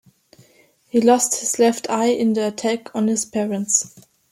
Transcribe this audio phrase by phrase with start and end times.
[0.89, 3.93] He lost his left eye in the attack on his parents.